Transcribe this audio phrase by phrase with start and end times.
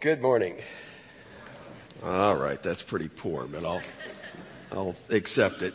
[0.00, 0.56] Good morning.
[2.04, 3.80] All right, that's pretty poor, but I'll,
[4.70, 5.72] I'll accept it.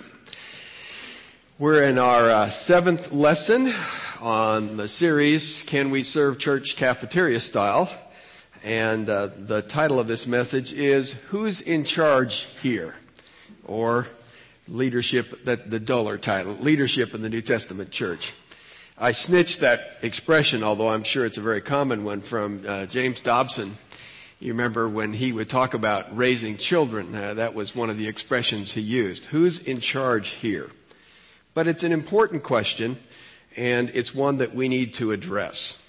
[1.58, 3.74] We're in our uh, seventh lesson
[4.22, 7.90] on the series, Can We Serve Church Cafeteria Style?
[8.64, 12.94] And uh, the title of this message is Who's in Charge Here?
[13.66, 14.08] Or
[14.68, 18.34] Leadership, that the duller title, Leadership in the New Testament Church.
[18.96, 23.22] I snitched that expression, although I'm sure it's a very common one, from uh, James
[23.22, 23.72] Dobson
[24.40, 28.08] you remember when he would talk about raising children, uh, that was one of the
[28.08, 29.26] expressions he used.
[29.26, 30.72] Who's in charge here?
[31.54, 32.98] But it's an important question,
[33.58, 35.86] and it's one that we need to address.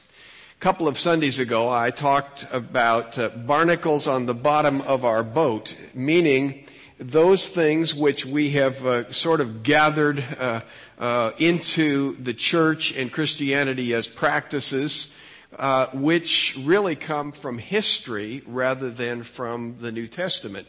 [0.57, 5.23] A couple of Sundays ago, I talked about uh, barnacles on the bottom of our
[5.23, 6.67] boat, meaning
[6.99, 10.61] those things which we have uh, sort of gathered uh,
[10.99, 15.15] uh, into the church and Christianity as practices
[15.59, 20.67] uh, which really come from history rather than from the New Testament.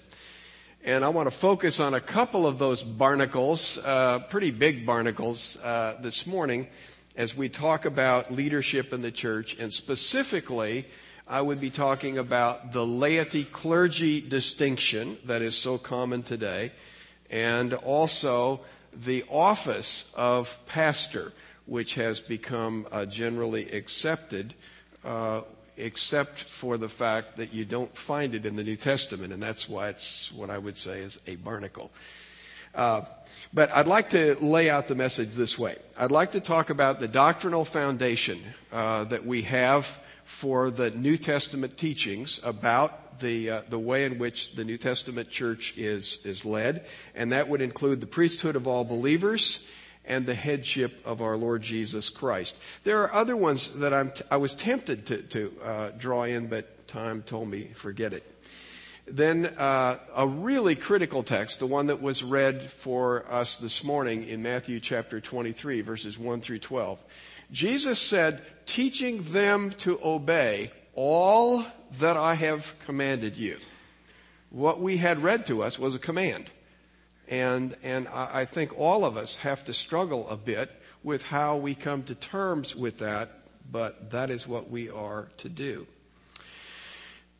[0.83, 5.57] And I want to focus on a couple of those barnacles, uh, pretty big barnacles,
[5.63, 6.67] uh, this morning
[7.15, 9.55] as we talk about leadership in the church.
[9.59, 10.87] And specifically,
[11.27, 16.71] I would be talking about the laity clergy distinction that is so common today,
[17.29, 18.61] and also
[18.93, 21.31] the office of pastor,
[21.65, 24.53] which has become uh, generally accepted
[25.05, 25.41] uh,
[25.77, 29.67] except for the fact that you don't find it in the New Testament, and that's
[29.67, 31.91] why it's what I would say is a barnacle.
[32.73, 33.01] Uh,
[33.53, 35.75] but I'd like to lay out the message this way.
[35.97, 41.17] I'd like to talk about the doctrinal foundation uh, that we have for the New
[41.17, 46.45] Testament teachings about the uh, the way in which the New Testament church is is
[46.45, 49.67] led, and that would include the priesthood of all believers
[50.05, 52.57] and the headship of our Lord Jesus Christ.
[52.83, 56.47] There are other ones that I'm t- i was tempted to, to uh, draw in,
[56.47, 58.25] but time told me forget it.
[59.07, 64.27] Then uh, a really critical text, the one that was read for us this morning
[64.27, 66.99] in Matthew chapter 23, verses 1 through 12.
[67.51, 71.65] Jesus said, teaching them to obey all
[71.99, 73.57] that I have commanded you.
[74.49, 76.49] What we had read to us was a command.
[77.31, 80.69] And, and I think all of us have to struggle a bit
[81.01, 83.31] with how we come to terms with that,
[83.71, 85.87] but that is what we are to do.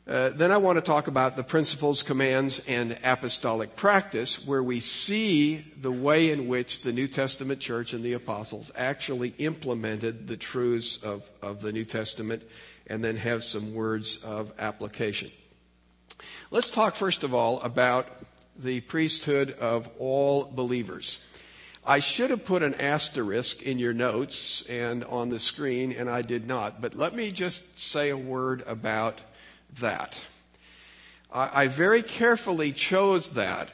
[0.07, 4.79] Uh, then I want to talk about the principles, commands, and apostolic practice, where we
[4.79, 10.37] see the way in which the New Testament church and the apostles actually implemented the
[10.37, 12.43] truths of, of the New Testament,
[12.87, 15.31] and then have some words of application.
[16.49, 18.07] Let's talk first of all about
[18.57, 21.19] the priesthood of all believers.
[21.85, 26.21] I should have put an asterisk in your notes and on the screen, and I
[26.21, 26.79] did not.
[26.79, 29.21] But let me just say a word about
[29.79, 30.21] that.
[31.33, 33.71] I, I very carefully chose that,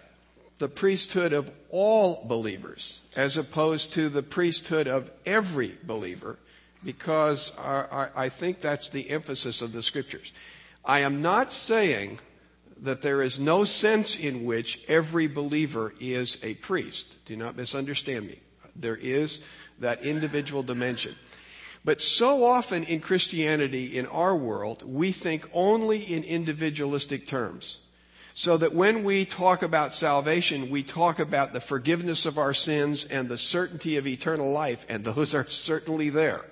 [0.59, 6.37] the priesthood of all believers, as opposed to the priesthood of every believer,
[6.83, 10.31] because I, I think that's the emphasis of the scriptures.
[10.85, 12.19] I am not saying
[12.83, 17.17] that there is no sense in which every believer is a priest.
[17.25, 18.39] Do not misunderstand me.
[18.75, 19.41] There is
[19.79, 21.15] that individual dimension.
[21.83, 27.79] But so often in Christianity, in our world, we think only in individualistic terms.
[28.33, 33.05] So that when we talk about salvation, we talk about the forgiveness of our sins
[33.05, 36.45] and the certainty of eternal life, and those are certainly there.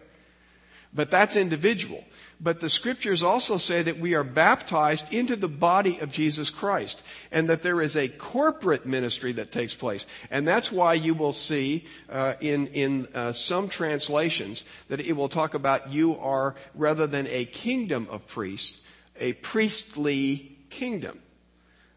[0.94, 2.03] But that's individual.
[2.45, 7.01] But the scriptures also say that we are baptized into the body of Jesus Christ
[7.31, 10.06] and that there is a corporate ministry that takes place.
[10.29, 15.28] And that's why you will see uh, in, in uh, some translations that it will
[15.28, 18.83] talk about you are, rather than a kingdom of priests,
[19.19, 21.19] a priestly kingdom.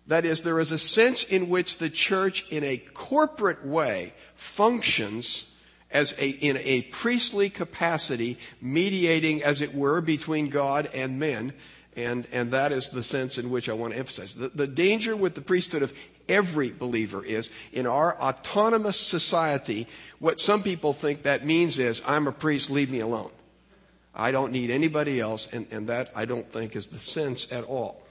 [0.07, 5.53] That is, there is a sense in which the church in a corporate way functions
[5.91, 11.53] as a, in a priestly capacity, mediating, as it were, between God and men.
[11.97, 14.35] And, and that is the sense in which I want to emphasize.
[14.35, 15.93] The, the danger with the priesthood of
[16.29, 22.27] every believer is in our autonomous society, what some people think that means is, I'm
[22.27, 23.31] a priest, leave me alone.
[24.15, 27.65] I don't need anybody else, and, and that I don't think is the sense at
[27.65, 28.03] all.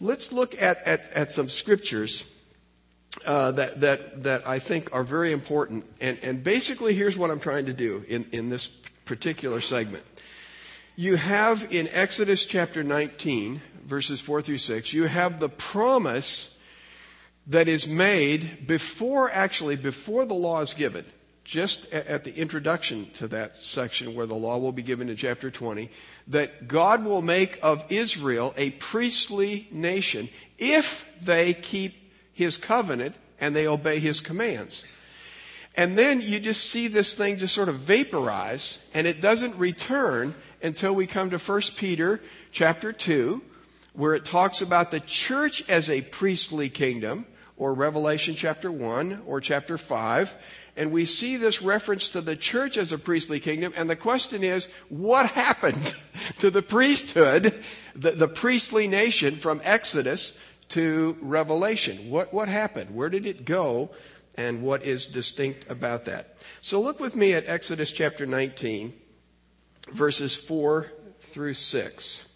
[0.00, 2.24] Let's look at, at, at some scriptures
[3.26, 5.84] uh, that, that, that I think are very important.
[6.00, 8.68] And, and basically, here's what I'm trying to do in, in this
[9.04, 10.04] particular segment.
[10.96, 16.58] You have in Exodus chapter 19, verses 4 through 6, you have the promise
[17.46, 21.04] that is made before, actually, before the law is given.
[21.50, 25.50] just at the introduction to that section where the law will be given in chapter
[25.50, 25.90] 20,
[26.28, 30.28] that God will make of Israel a priestly nation
[30.58, 31.99] if they keep
[32.40, 34.84] his covenant and they obey his commands.
[35.76, 40.34] And then you just see this thing just sort of vaporize and it doesn't return
[40.62, 42.20] until we come to 1 Peter
[42.50, 43.42] chapter 2
[43.92, 47.26] where it talks about the church as a priestly kingdom
[47.56, 50.36] or Revelation chapter 1 or chapter 5
[50.76, 53.74] and we see this reference to the church as a priestly kingdom.
[53.76, 55.94] And the question is, what happened
[56.38, 57.62] to the priesthood,
[57.94, 60.38] the, the priestly nation from Exodus
[60.70, 62.10] to Revelation?
[62.10, 62.94] What, what happened?
[62.94, 63.90] Where did it go?
[64.36, 66.42] And what is distinct about that?
[66.60, 68.92] So look with me at Exodus chapter 19,
[69.92, 70.90] verses 4
[71.20, 72.26] through 6.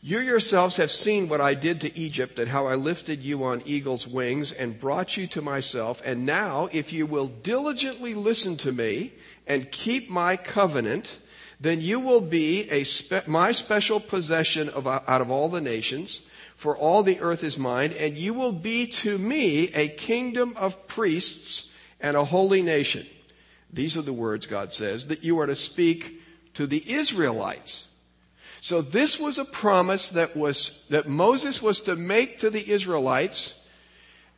[0.00, 3.62] You yourselves have seen what I did to Egypt and how I lifted you on
[3.64, 6.00] eagle's wings and brought you to myself.
[6.04, 9.12] And now, if you will diligently listen to me
[9.46, 11.18] and keep my covenant,
[11.60, 16.22] then you will be a spe- my special possession of, out of all the nations,
[16.58, 20.86] for all the earth is mine, and you will be to me a kingdom of
[20.86, 23.06] priests and a holy nation.
[23.72, 26.22] These are the words God says that you are to speak
[26.52, 27.86] to the Israelites
[28.60, 33.54] so this was a promise that was, that Moses was to make to the Israelites,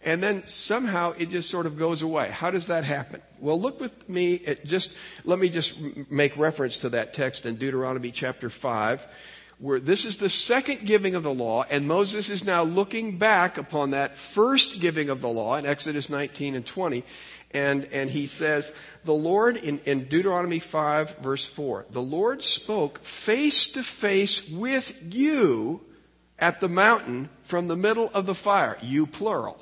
[0.02, 2.30] and then somehow it just sort of goes away.
[2.30, 3.22] How does that happen?
[3.38, 4.92] Well, look with me at just,
[5.24, 5.78] let me just
[6.10, 9.08] make reference to that text in Deuteronomy chapter 5,
[9.60, 13.58] where this is the second giving of the law, and Moses is now looking back
[13.58, 17.04] upon that first giving of the law in Exodus 19 and 20,
[17.52, 18.72] and, and he says,
[19.04, 25.14] the Lord, in, in Deuteronomy 5, verse 4, the Lord spoke face to face with
[25.14, 25.82] you
[26.38, 28.78] at the mountain from the middle of the fire.
[28.80, 29.60] You plural.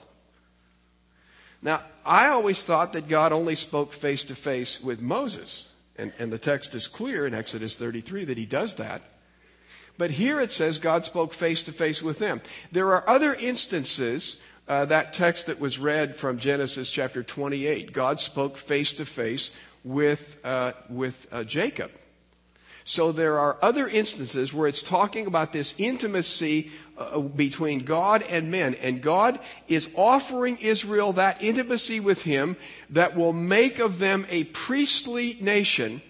[1.60, 5.66] Now, I always thought that God only spoke face to face with Moses.
[5.96, 9.02] And, and the text is clear in Exodus 33 that he does that.
[9.98, 12.40] But here it says God spoke face to face with them.
[12.72, 17.92] There are other instances uh, that text that was read from Genesis chapter 28.
[17.92, 19.50] God spoke face to face
[19.82, 21.90] with uh, with uh, Jacob.
[22.84, 28.50] So there are other instances where it's talking about this intimacy uh, between God and
[28.50, 32.56] men, and God is offering Israel that intimacy with Him
[32.88, 36.00] that will make of them a priestly nation.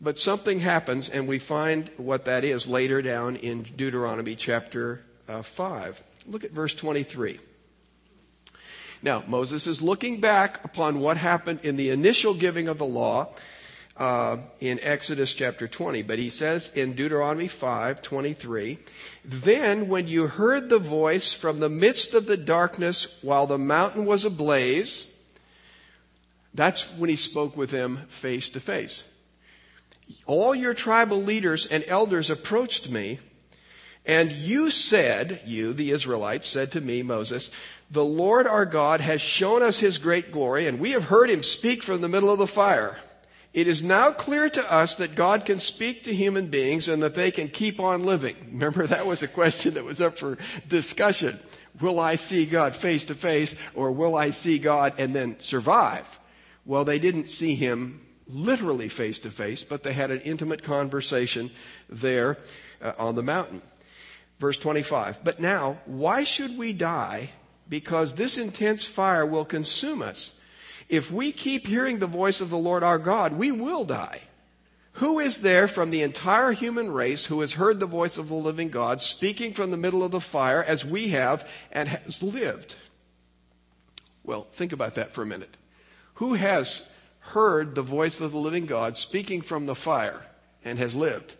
[0.00, 5.42] But something happens, and we find what that is later down in Deuteronomy chapter uh,
[5.42, 6.02] 5.
[6.26, 7.38] Look at verse 23.
[9.02, 13.28] Now, Moses is looking back upon what happened in the initial giving of the law
[13.96, 18.78] uh, in Exodus chapter 20, but he says in Deuteronomy 5 23,
[19.24, 24.06] Then when you heard the voice from the midst of the darkness while the mountain
[24.06, 25.12] was ablaze,
[26.54, 29.04] that's when he spoke with them face to face.
[30.26, 33.18] All your tribal leaders and elders approached me,
[34.06, 37.50] and you said, you, the Israelites, said to me, Moses,
[37.90, 41.42] the Lord our God has shown us his great glory, and we have heard him
[41.42, 42.96] speak from the middle of the fire.
[43.52, 47.16] It is now clear to us that God can speak to human beings and that
[47.16, 48.36] they can keep on living.
[48.52, 51.38] Remember, that was a question that was up for discussion.
[51.80, 56.20] Will I see God face to face, or will I see God and then survive?
[56.64, 58.00] Well, they didn't see him
[58.32, 61.50] literally face to face, but they had an intimate conversation
[61.88, 62.38] there
[62.82, 63.62] uh, on the mountain.
[64.38, 65.22] Verse 25.
[65.22, 67.30] But now, why should we die
[67.70, 70.38] because this intense fire will consume us.
[70.90, 74.22] If we keep hearing the voice of the Lord our God, we will die.
[74.94, 78.34] Who is there from the entire human race who has heard the voice of the
[78.34, 82.74] living God speaking from the middle of the fire as we have and has lived?
[84.24, 85.56] Well, think about that for a minute.
[86.14, 86.90] Who has
[87.32, 90.22] heard the voice of the living God speaking from the fire
[90.64, 91.36] and has lived?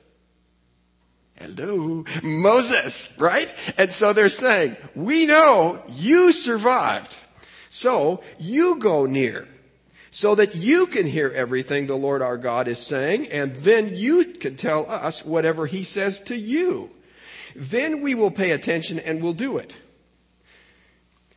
[1.36, 3.50] Hello, Moses, right?
[3.78, 7.16] And so they're saying, we know you survived.
[7.70, 9.48] So you go near
[10.10, 14.24] so that you can hear everything the Lord our God is saying and then you
[14.24, 16.90] can tell us whatever he says to you.
[17.54, 19.74] Then we will pay attention and we'll do it.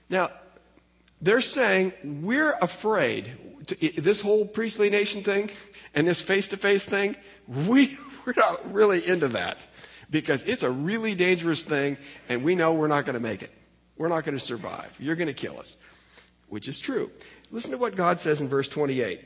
[0.10, 0.31] Now,
[1.24, 3.32] they're saying we're afraid.
[3.98, 5.50] This whole priestly nation thing
[5.96, 7.15] and this face to face thing,
[7.48, 9.65] we, we're not really into that
[10.10, 13.51] because it's a really dangerous thing and we know we're not going to make it.
[13.98, 14.96] We're not going to survive.
[15.00, 15.77] You're going to kill us,
[16.50, 17.10] which is true.
[17.51, 19.22] Listen to what God says in verse 28.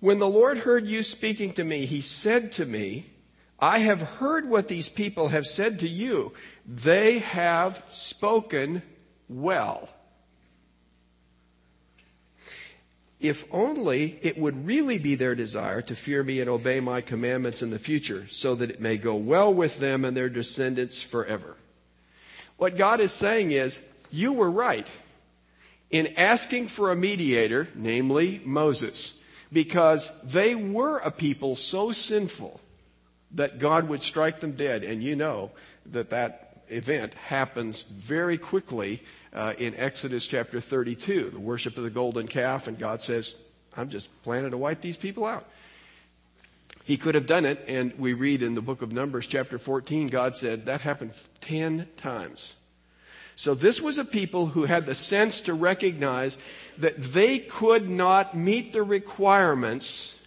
[0.00, 3.10] When the Lord heard you speaking to me, he said to me,
[3.58, 6.32] I have heard what these people have said to you.
[6.66, 8.82] They have spoken
[9.28, 9.88] well.
[13.24, 17.62] If only it would really be their desire to fear me and obey my commandments
[17.62, 21.56] in the future, so that it may go well with them and their descendants forever.
[22.58, 24.86] What God is saying is, you were right
[25.90, 29.18] in asking for a mediator, namely Moses,
[29.50, 32.60] because they were a people so sinful
[33.32, 34.84] that God would strike them dead.
[34.84, 35.50] And you know
[35.86, 39.02] that that event happens very quickly
[39.34, 43.34] uh, in Exodus chapter 32, the worship of the golden calf, and God says,
[43.76, 45.44] I'm just planning to wipe these people out.
[46.84, 50.08] He could have done it, and we read in the book of Numbers, chapter 14,
[50.08, 52.54] God said that happened 10 times.
[53.36, 56.38] So this was a people who had the sense to recognize
[56.78, 60.18] that they could not meet the requirements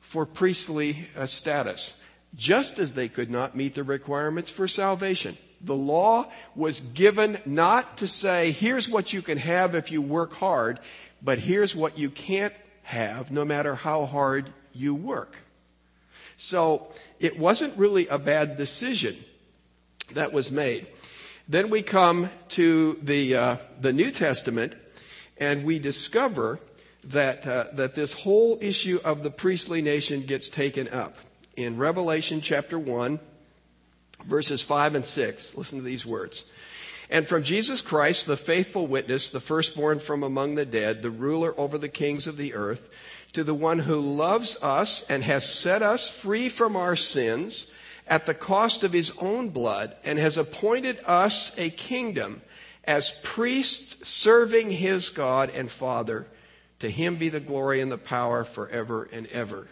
[0.00, 1.98] for priestly uh, status,
[2.36, 5.36] just as they could not meet the requirements for salvation.
[5.64, 10.34] The law was given not to say, here's what you can have if you work
[10.34, 10.78] hard,
[11.22, 12.52] but here's what you can't
[12.82, 15.36] have no matter how hard you work.
[16.36, 19.16] So it wasn't really a bad decision
[20.12, 20.86] that was made.
[21.48, 24.74] Then we come to the, uh, the New Testament
[25.38, 26.58] and we discover
[27.04, 31.16] that, uh, that this whole issue of the priestly nation gets taken up.
[31.56, 33.20] In Revelation chapter 1,
[34.26, 35.56] verses 5 and 6.
[35.56, 36.44] Listen to these words.
[37.10, 41.54] And from Jesus Christ, the faithful witness, the firstborn from among the dead, the ruler
[41.58, 42.94] over the kings of the earth,
[43.34, 47.70] to the one who loves us and has set us free from our sins
[48.06, 52.42] at the cost of his own blood and has appointed us a kingdom
[52.84, 56.26] as priests serving his God and Father.
[56.80, 59.68] To him be the glory and the power forever and ever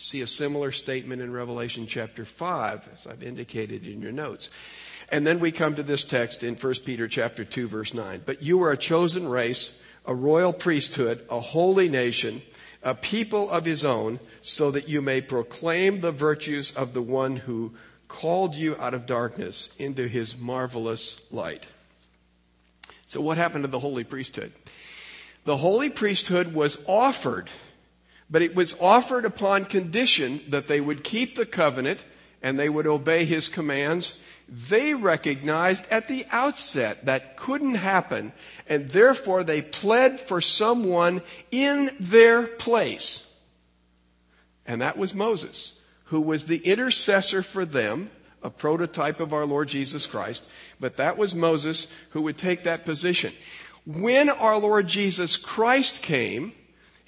[0.00, 4.48] see a similar statement in Revelation chapter 5, as I've indicated in your notes.
[5.12, 8.22] And then we come to this text in 1 Peter chapter 2 verse 9.
[8.24, 12.40] But you are a chosen race, a royal priesthood, a holy nation,
[12.82, 17.36] a people of his own, so that you may proclaim the virtues of the one
[17.36, 17.74] who
[18.08, 21.66] called you out of darkness into his marvelous light.
[23.04, 24.52] So what happened to the holy priesthood?
[25.44, 27.50] The holy priesthood was offered
[28.30, 32.04] but it was offered upon condition that they would keep the covenant
[32.42, 34.18] and they would obey his commands.
[34.48, 38.32] They recognized at the outset that couldn't happen
[38.68, 43.26] and therefore they pled for someone in their place.
[44.64, 48.10] And that was Moses, who was the intercessor for them,
[48.42, 50.48] a prototype of our Lord Jesus Christ.
[50.78, 53.32] But that was Moses who would take that position.
[53.84, 56.52] When our Lord Jesus Christ came,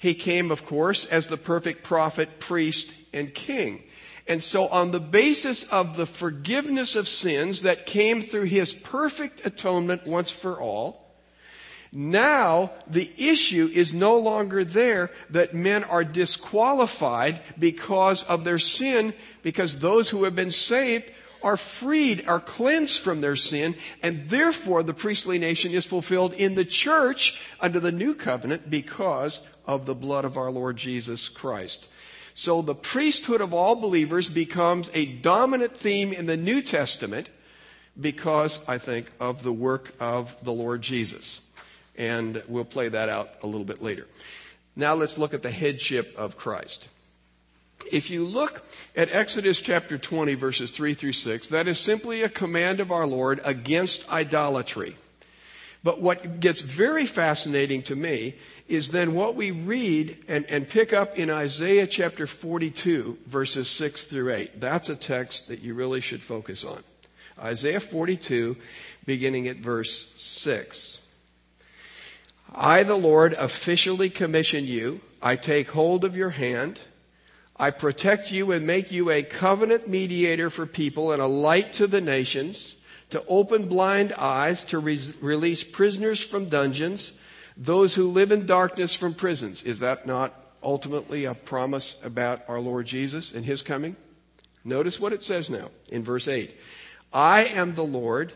[0.03, 3.81] he came, of course, as the perfect prophet, priest, and king.
[4.27, 9.45] And so on the basis of the forgiveness of sins that came through his perfect
[9.45, 11.09] atonement once for all,
[11.93, 19.13] now the issue is no longer there that men are disqualified because of their sin,
[19.41, 21.05] because those who have been saved
[21.41, 26.55] are freed, are cleansed from their sin, and therefore the priestly nation is fulfilled in
[26.55, 31.89] the church under the new covenant because of the blood of our Lord Jesus Christ.
[32.33, 37.29] So the priesthood of all believers becomes a dominant theme in the New Testament
[37.99, 41.41] because, I think, of the work of the Lord Jesus.
[41.95, 44.07] And we'll play that out a little bit later.
[44.75, 46.89] Now let's look at the headship of Christ.
[47.91, 48.65] If you look
[48.95, 53.05] at Exodus chapter 20 verses 3 through 6, that is simply a command of our
[53.05, 54.95] Lord against idolatry.
[55.83, 58.35] But what gets very fascinating to me
[58.67, 64.05] is then what we read and, and pick up in Isaiah chapter 42 verses 6
[64.05, 64.61] through 8.
[64.61, 66.83] That's a text that you really should focus on.
[67.37, 68.55] Isaiah 42
[69.05, 71.01] beginning at verse 6.
[72.55, 75.01] I, the Lord, officially commission you.
[75.21, 76.79] I take hold of your hand.
[77.57, 81.87] I protect you and make you a covenant mediator for people and a light to
[81.87, 82.75] the nations,
[83.13, 87.19] to open blind eyes, to re- release prisoners from dungeons,
[87.55, 89.61] those who live in darkness from prisons.
[89.61, 93.95] Is that not ultimately a promise about our Lord Jesus and his coming?
[94.63, 96.57] Notice what it says now in verse 8.
[97.13, 98.33] I am the Lord.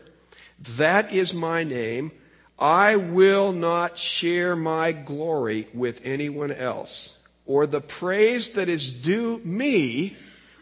[0.76, 2.12] That is my name.
[2.56, 9.38] I will not share my glory with anyone else or the praise that is due
[9.38, 10.14] me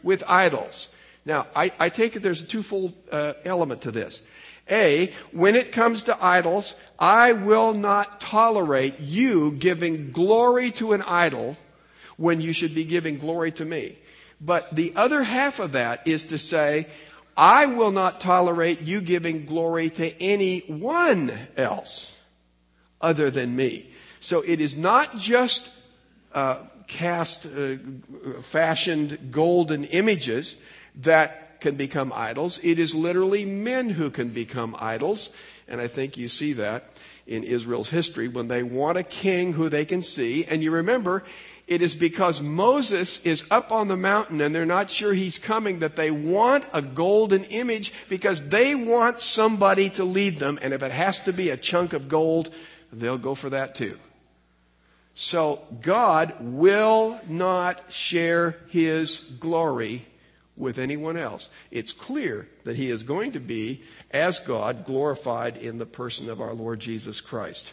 [0.03, 0.89] with idols.
[1.27, 4.23] Now, I, I take it there's a twofold uh, element to this.
[4.71, 11.03] A, when it comes to idols, I will not tolerate you giving glory to an
[11.03, 11.57] idol
[12.17, 13.99] when you should be giving glory to me.
[14.41, 16.89] But the other half of that is to say,
[17.37, 22.19] I will not tolerate you giving glory to anyone else
[23.01, 23.91] other than me.
[24.21, 25.71] So it is not just
[26.35, 27.77] uh, cast, uh,
[28.43, 30.57] fashioned golden images
[30.97, 32.61] that can become idols.
[32.63, 35.31] It is literally men who can become idols.
[35.69, 36.91] And I think you see that
[37.27, 40.45] in Israel's history when they want a king who they can see.
[40.45, 41.25] And you remember,
[41.67, 45.81] it is because Moses is up on the mountain and they're not sure he's coming
[45.81, 50.59] that they want a golden image because they want somebody to lead them.
[50.63, 52.51] And if it has to be a chunk of gold,
[52.93, 53.99] they'll go for that too.
[55.15, 60.07] So God will not share his glory
[60.57, 61.49] with anyone else.
[61.71, 66.41] It's clear that he is going to be, as God, glorified in the person of
[66.41, 67.73] our Lord Jesus Christ.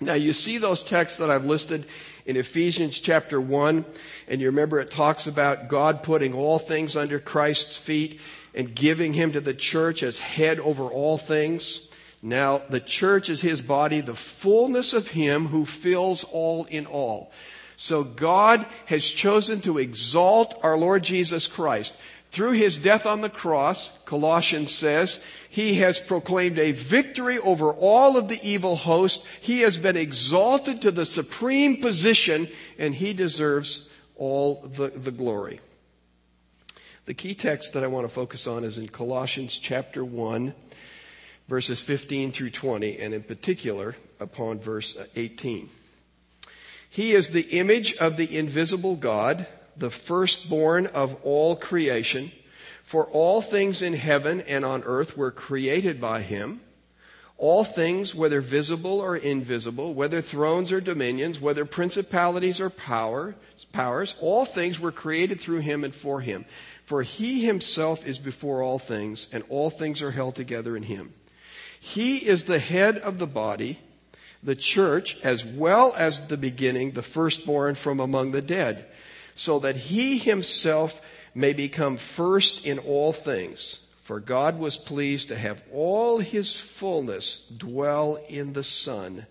[0.00, 1.86] Now you see those texts that I've listed
[2.24, 3.84] in Ephesians chapter 1,
[4.28, 8.20] and you remember it talks about God putting all things under Christ's feet
[8.54, 11.88] and giving him to the church as head over all things.
[12.22, 17.32] Now the church is his body, the fullness of him who fills all in all.
[17.80, 21.96] So God has chosen to exalt our Lord Jesus Christ.
[22.32, 28.16] Through his death on the cross, Colossians says, he has proclaimed a victory over all
[28.16, 29.24] of the evil host.
[29.40, 35.60] He has been exalted to the supreme position and he deserves all the, the glory.
[37.04, 40.52] The key text that I want to focus on is in Colossians chapter 1,
[41.46, 45.68] verses 15 through 20, and in particular upon verse 18.
[46.90, 52.32] He is the image of the invisible God, the firstborn of all creation.
[52.82, 56.60] For all things in heaven and on earth were created by him.
[57.36, 63.36] All things, whether visible or invisible, whether thrones or dominions, whether principalities or power,
[63.72, 66.46] powers, all things were created through him and for him.
[66.84, 71.12] For he himself is before all things, and all things are held together in him.
[71.78, 73.78] He is the head of the body,
[74.42, 78.86] the church, as well as the beginning, the firstborn from among the dead,
[79.34, 81.00] so that he himself
[81.34, 83.80] may become first in all things.
[84.02, 89.26] For God was pleased to have all his fullness dwell in the Son,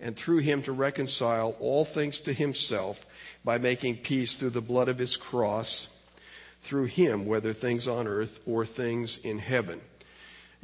[0.00, 3.04] and through him to reconcile all things to himself
[3.44, 5.88] by making peace through the blood of his cross,
[6.62, 9.80] through him, whether things on earth or things in heaven.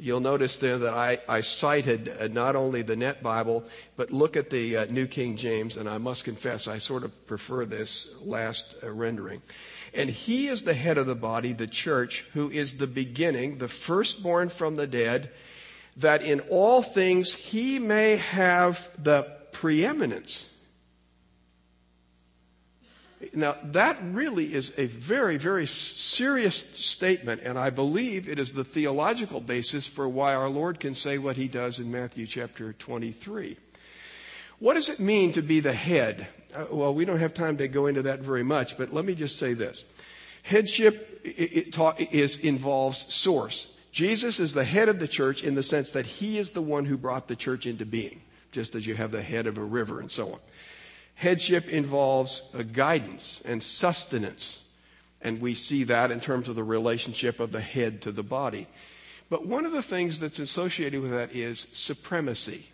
[0.01, 3.65] You'll notice there that I, I cited uh, not only the Net Bible,
[3.97, 7.27] but look at the uh, New King James, and I must confess I sort of
[7.27, 9.41] prefer this last uh, rendering.
[9.93, 13.67] And he is the head of the body, the church, who is the beginning, the
[13.67, 15.31] firstborn from the dead,
[15.97, 20.49] that in all things he may have the preeminence.
[23.33, 28.63] Now, that really is a very, very serious statement, and I believe it is the
[28.63, 33.57] theological basis for why our Lord can say what he does in Matthew chapter 23.
[34.59, 36.27] What does it mean to be the head?
[36.55, 39.15] Uh, well, we don't have time to go into that very much, but let me
[39.15, 39.83] just say this.
[40.43, 43.67] Headship it, involves source.
[43.91, 46.85] Jesus is the head of the church in the sense that he is the one
[46.85, 48.21] who brought the church into being,
[48.53, 50.39] just as you have the head of a river and so on.
[51.19, 54.61] Headship involves guidance and sustenance.
[55.21, 58.67] And we see that in terms of the relationship of the head to the body.
[59.29, 62.67] But one of the things that's associated with that is supremacy.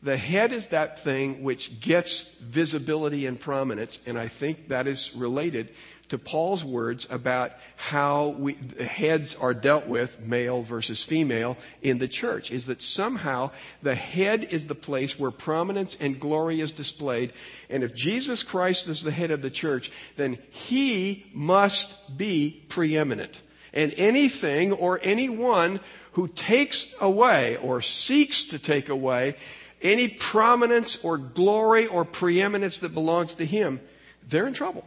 [0.00, 5.12] The head is that thing which gets visibility and prominence, and I think that is
[5.16, 5.70] related
[6.08, 12.08] to Paul's words about how we, heads are dealt with, male versus female, in the
[12.08, 13.50] church, is that somehow
[13.82, 17.32] the head is the place where prominence and glory is displayed.
[17.68, 23.42] And if Jesus Christ is the head of the church, then he must be preeminent.
[23.72, 25.80] And anything or anyone
[26.12, 29.36] who takes away or seeks to take away
[29.82, 33.80] any prominence or glory or preeminence that belongs to him,
[34.28, 34.84] they're in trouble.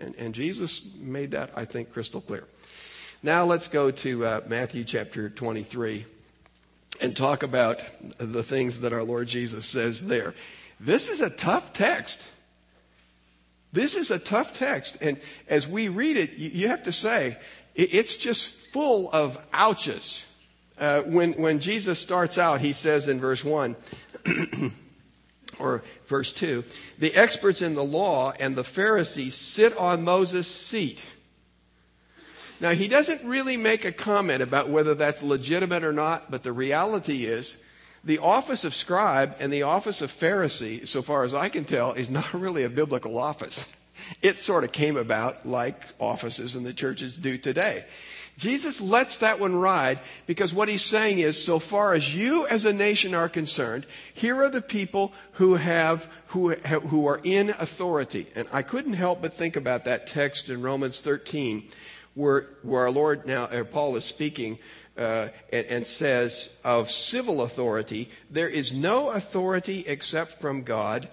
[0.00, 2.44] And, and Jesus made that, I think, crystal clear.
[3.22, 6.04] Now let's go to uh, Matthew chapter 23
[7.00, 7.80] and talk about
[8.18, 10.34] the things that our Lord Jesus says there.
[10.80, 12.28] This is a tough text.
[13.72, 14.98] This is a tough text.
[15.00, 17.36] And as we read it, you have to say,
[17.74, 20.26] it's just full of ouches.
[20.78, 23.76] Uh, when, when Jesus starts out, he says in verse 1,
[25.58, 26.64] or verse 2
[26.98, 31.02] the experts in the law and the Pharisees sit on Moses' seat.
[32.60, 36.52] Now, he doesn't really make a comment about whether that's legitimate or not, but the
[36.52, 37.56] reality is
[38.02, 41.92] the office of scribe and the office of Pharisee, so far as I can tell,
[41.92, 43.72] is not really a biblical office.
[44.22, 47.84] It sort of came about like offices in the churches do today.
[48.38, 52.64] Jesus lets that one ride because what he's saying is, so far as you as
[52.64, 58.28] a nation are concerned, here are the people who have, who, who are in authority.
[58.36, 61.64] And I couldn't help but think about that text in Romans 13
[62.14, 64.60] where, where our Lord now, uh, Paul is speaking
[64.96, 71.08] uh, and, and, says of civil authority, there is no authority except from God,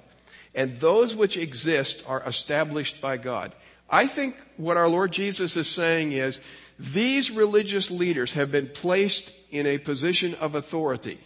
[0.54, 3.52] and those which exist are established by God.
[3.90, 6.42] I think what our Lord Jesus is saying is
[6.78, 11.18] these religious leaders have been placed in a position of authority.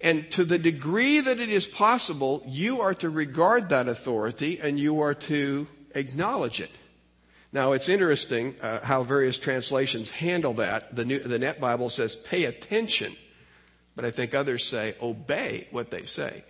[0.00, 4.78] And to the degree that it is possible, you are to regard that authority and
[4.78, 6.70] you are to acknowledge it.
[7.52, 10.96] Now, it's interesting uh, how various translations handle that.
[10.96, 13.14] The, New, the Net Bible says pay attention,
[13.94, 16.44] but I think others say obey what they say.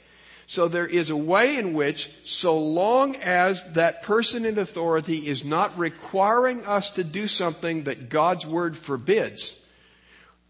[0.47, 5.45] So there is a way in which, so long as that person in authority is
[5.45, 9.61] not requiring us to do something that God's word forbids,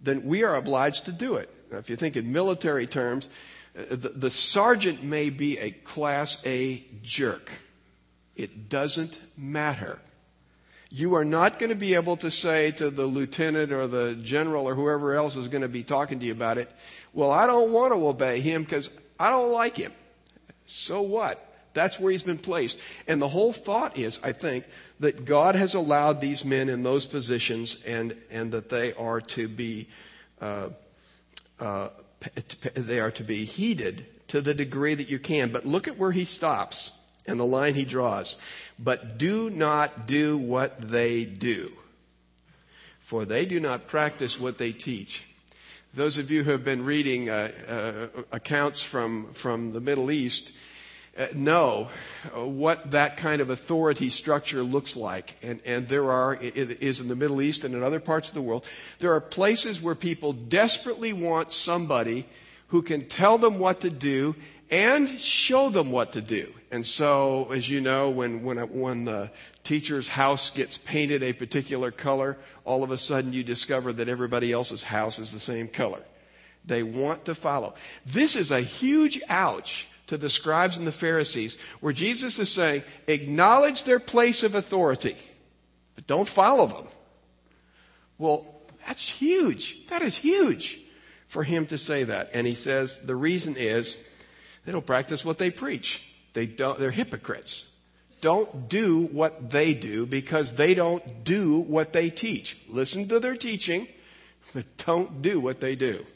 [0.00, 1.48] then we are obliged to do it.
[1.70, 3.28] Now, if you think in military terms,
[3.78, 7.50] uh, the, the sergeant may be a class A jerk.
[8.34, 9.98] It doesn't matter.
[10.90, 14.68] You are not going to be able to say to the lieutenant or the general
[14.68, 16.70] or whoever else is going to be talking to you about it,
[17.14, 18.90] well, I don't want to obey him because
[19.22, 19.92] I don't like him.
[20.66, 21.38] So what?
[21.74, 22.80] That's where he's been placed.
[23.06, 24.64] And the whole thought is, I think,
[24.98, 29.46] that God has allowed these men in those positions and, and that they are to
[29.46, 29.86] be,
[30.40, 30.70] uh,
[31.60, 31.90] uh,
[32.74, 35.50] they are to be heeded to the degree that you can.
[35.50, 36.90] But look at where he stops
[37.24, 38.36] and the line he draws.
[38.76, 41.70] But do not do what they do,
[42.98, 45.22] for they do not practice what they teach.
[45.94, 50.52] Those of you who have been reading uh, uh, accounts from, from the Middle East
[51.18, 51.88] uh, know
[52.32, 55.36] what that kind of authority structure looks like.
[55.42, 58.34] And, and there are, it is in the Middle East and in other parts of
[58.34, 58.64] the world,
[59.00, 62.26] there are places where people desperately want somebody
[62.68, 64.34] who can tell them what to do
[64.72, 66.50] and show them what to do.
[66.70, 69.30] And so, as you know, when, when, when the
[69.62, 74.50] teacher's house gets painted a particular color, all of a sudden you discover that everybody
[74.50, 76.00] else's house is the same color.
[76.64, 77.74] They want to follow.
[78.06, 82.82] This is a huge ouch to the scribes and the Pharisees, where Jesus is saying,
[83.06, 85.16] acknowledge their place of authority,
[85.96, 86.86] but don't follow them.
[88.16, 88.46] Well,
[88.86, 89.86] that's huge.
[89.88, 90.80] That is huge
[91.28, 92.30] for him to say that.
[92.32, 93.96] And he says the reason is
[94.64, 96.02] they don't practice what they preach.
[96.32, 97.68] They don't, they're hypocrites.
[98.20, 102.56] Don't do what they do because they don't do what they teach.
[102.68, 103.88] Listen to their teaching,
[104.54, 106.06] but don't do what they do.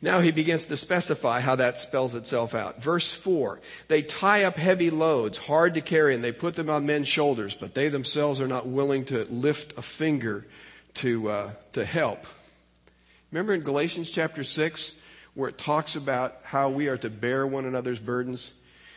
[0.00, 2.82] Now he begins to specify how that spells itself out.
[2.82, 6.86] Verse 4 They tie up heavy loads, hard to carry, and they put them on
[6.86, 10.46] men's shoulders, but they themselves are not willing to lift a finger
[10.94, 12.26] to, uh, to help.
[13.30, 15.00] Remember in Galatians chapter 6?
[15.34, 18.52] Where it talks about how we are to bear one another's burdens.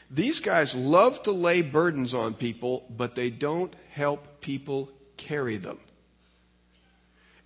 [0.09, 5.79] These guys love to lay burdens on people, but they don't help people carry them.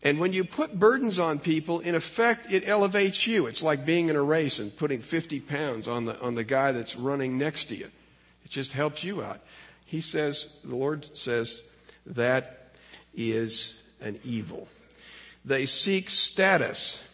[0.03, 3.45] And when you put burdens on people, in effect, it elevates you.
[3.45, 6.71] It's like being in a race and putting 50 pounds on the, on the guy
[6.71, 7.89] that's running next to you.
[8.43, 9.39] It just helps you out.
[9.85, 11.67] He says, the Lord says,
[12.05, 12.73] that
[13.13, 14.67] is an evil.
[15.45, 17.07] They seek status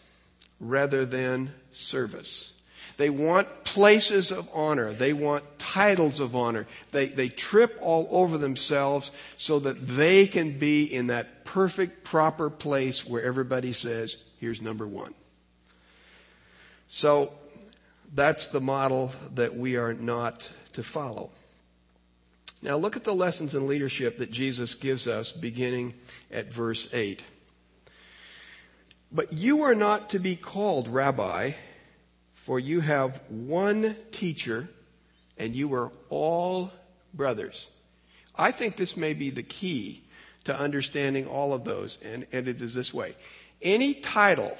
[0.60, 2.52] rather than service.
[2.96, 4.92] They want places of honor.
[4.92, 6.66] They want titles of honor.
[6.90, 12.50] They, they trip all over themselves so that they can be in that perfect, proper
[12.50, 15.14] place where everybody says, here's number one.
[16.88, 17.32] So
[18.12, 21.30] that's the model that we are not to follow.
[22.62, 25.94] Now look at the lessons in leadership that Jesus gives us beginning
[26.32, 27.22] at verse 8.
[29.12, 31.52] But you are not to be called rabbi,
[32.48, 34.66] for you have one teacher,
[35.36, 36.72] and you are all
[37.12, 37.68] brothers.
[38.34, 40.02] I think this may be the key
[40.44, 43.16] to understanding all of those, and, and it is this way.
[43.60, 44.56] Any title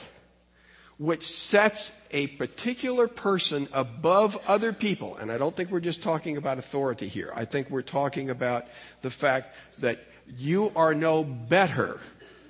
[0.99, 6.37] which sets a particular person above other people, and I don't think we're just talking
[6.37, 7.33] about authority here.
[7.35, 8.67] I think we're talking about
[9.01, 10.05] the fact that
[10.37, 12.01] you are no better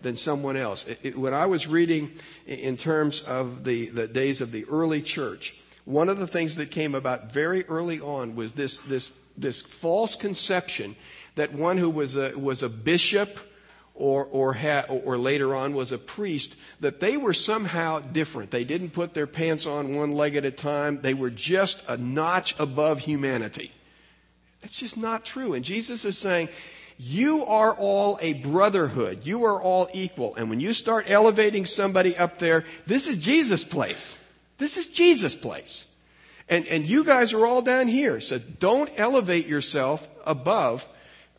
[0.02, 0.86] than someone else.
[0.86, 2.12] It, it, when I was reading
[2.46, 6.70] in terms of the, the days of the early church, one of the things that
[6.70, 10.96] came about very early on was this, this, this false conception
[11.36, 13.38] that one who was a, was a bishop
[13.94, 18.52] or, or, ha, or later on was a priest, that they were somehow different.
[18.52, 21.00] They didn't put their pants on one leg at a time.
[21.00, 23.72] They were just a notch above humanity.
[24.60, 25.54] That's just not true.
[25.54, 26.48] And Jesus is saying,
[26.98, 29.20] you are all a brotherhood.
[29.24, 30.34] You are all equal.
[30.34, 34.18] And when you start elevating somebody up there, this is Jesus' place.
[34.58, 35.86] This is Jesus' place.
[36.48, 38.18] And, and you guys are all down here.
[38.20, 40.88] So don't elevate yourself above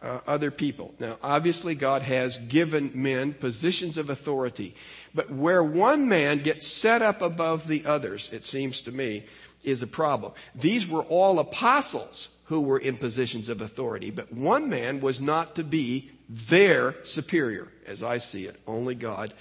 [0.01, 0.93] uh, other people.
[0.97, 4.75] Now, obviously, God has given men positions of authority.
[5.13, 9.25] But where one man gets set up above the others, it seems to me,
[9.63, 10.31] is a problem.
[10.55, 15.55] These were all apostles who were in positions of authority, but one man was not
[15.55, 18.59] to be their superior, as I see it.
[18.65, 19.35] Only God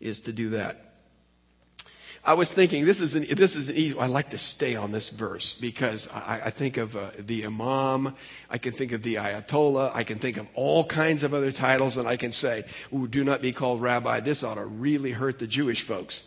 [0.00, 0.94] is to do that.
[2.24, 3.98] I was thinking this is an, this is an easy.
[3.98, 8.14] I like to stay on this verse because I, I think of uh, the imam,
[8.48, 11.96] I can think of the ayatollah, I can think of all kinds of other titles,
[11.96, 12.64] and I can say,
[12.94, 16.24] "Ooh, do not be called rabbi." This ought to really hurt the Jewish folks.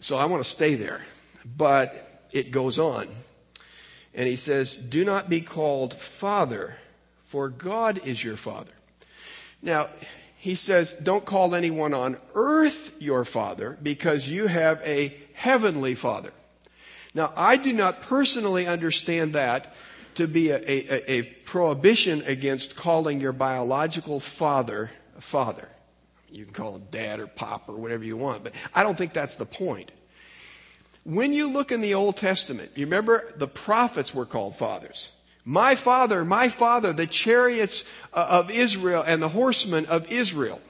[0.00, 1.00] So I want to stay there,
[1.44, 3.08] but it goes on,
[4.14, 6.76] and he says, "Do not be called father,
[7.24, 8.72] for God is your father."
[9.62, 9.88] Now,
[10.42, 16.32] he says, don't call anyone on earth your father because you have a heavenly father.
[17.14, 19.72] Now, I do not personally understand that
[20.16, 25.68] to be a, a, a prohibition against calling your biological father a father.
[26.28, 29.12] You can call him dad or pop or whatever you want, but I don't think
[29.12, 29.92] that's the point.
[31.04, 35.12] When you look in the Old Testament, you remember the prophets were called fathers.
[35.44, 40.60] My father, my father, the chariots uh, of Israel and the horsemen of Israel.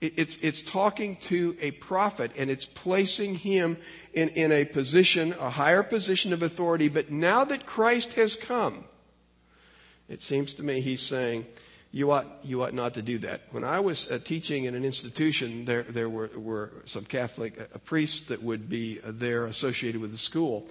[0.00, 3.76] It's, it's talking to a prophet and it's placing him
[4.12, 6.88] in, in a position, a higher position of authority.
[6.88, 8.84] But now that Christ has come,
[10.08, 11.46] it seems to me he's saying,
[11.92, 13.42] you ought, you ought not to do that.
[13.50, 17.78] When I was uh, teaching in an institution, there, there were, were some Catholic uh,
[17.78, 20.66] priests that would be uh, there associated with the school.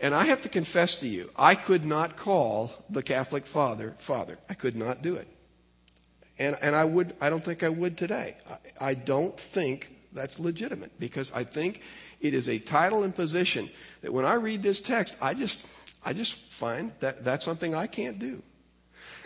[0.00, 4.38] And I have to confess to you, I could not call the Catholic father, father.
[4.48, 5.28] I could not do it.
[6.38, 8.36] And, and I would, I don't think I would today.
[8.80, 11.82] I, I don't think that's legitimate because I think
[12.18, 13.68] it is a title and position
[14.00, 15.70] that when I read this text, I just,
[16.02, 18.42] I just find that that's something I can't do.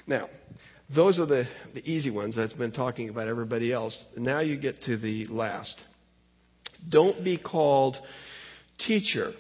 [0.09, 0.29] Now,
[0.91, 4.07] those are the, the easy ones that's been talking about everybody else.
[4.17, 5.85] Now you get to the last.
[6.89, 8.01] Don't be called
[8.79, 9.33] teacher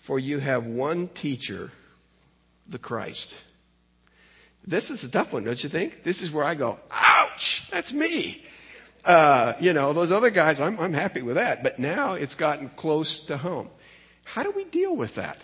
[0.00, 1.70] for you have one teacher,
[2.68, 3.40] the Christ.
[4.66, 6.02] This is a tough one, don't you think?
[6.02, 8.44] This is where I go, ouch, that's me.
[9.04, 11.62] Uh, you know, those other guys, I'm, I'm happy with that.
[11.62, 13.68] But now it's gotten close to home.
[14.24, 15.38] How do we deal with that?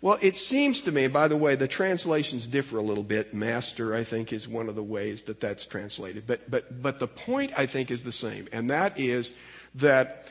[0.00, 3.34] Well, it seems to me, by the way, the translations differ a little bit.
[3.34, 6.24] Master, I think, is one of the ways that that's translated.
[6.24, 8.46] But, but, but the point, I think, is the same.
[8.52, 9.32] And that is
[9.74, 10.28] that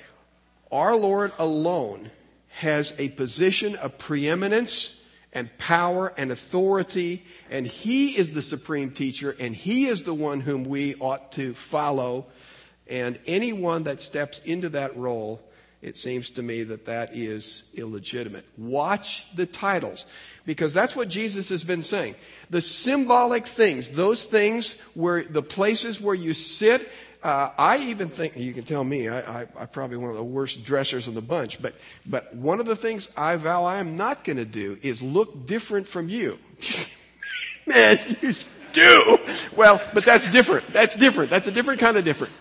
[0.72, 2.12] our Lord alone
[2.50, 5.02] has a position of preeminence
[5.34, 10.40] and power and authority, and he is the supreme teacher, and he is the one
[10.40, 12.26] whom we ought to follow.
[12.90, 15.42] And anyone that steps into that role,
[15.82, 18.46] it seems to me that that is illegitimate.
[18.58, 20.06] Watch the titles,
[20.46, 22.16] because that's what Jesus has been saying.
[22.50, 26.90] The symbolic things, those things where the places where you sit
[27.24, 30.24] uh, I even think, you can tell me, I, I, I'm probably one of the
[30.24, 31.74] worst dressers in the bunch, but,
[32.06, 35.48] but one of the things I vow I am not going to do is look
[35.48, 36.38] different from you.
[37.68, 38.34] Man, you
[38.72, 39.18] do.
[39.56, 40.72] Well, but that's different.
[40.72, 41.30] That's different.
[41.30, 42.34] That's a different kind of different.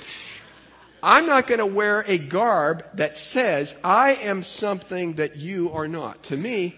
[1.06, 5.86] I'm not going to wear a garb that says I am something that you are
[5.86, 6.24] not.
[6.24, 6.74] To me,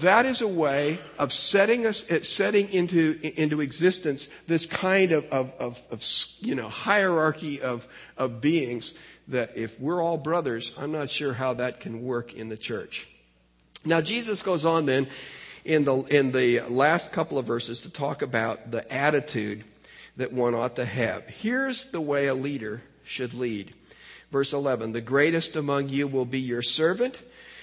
[0.00, 5.54] that is a way of setting us, setting into, into existence this kind of, of,
[5.58, 6.04] of, of
[6.40, 7.88] you know, hierarchy of,
[8.18, 8.92] of beings
[9.28, 13.08] that if we're all brothers, I'm not sure how that can work in the church.
[13.86, 15.08] Now, Jesus goes on then
[15.64, 19.64] in the, in the last couple of verses to talk about the attitude
[20.18, 21.26] that one ought to have.
[21.28, 23.74] Here's the way a leader should lead.
[24.30, 27.22] Verse 11, the greatest among you will be your servant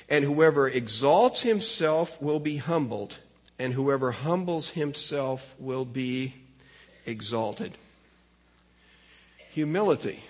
[0.09, 3.17] and whoever exalts himself will be humbled,
[3.59, 6.33] and whoever humbles himself will be
[7.05, 7.73] exalted.
[9.51, 10.21] Humility.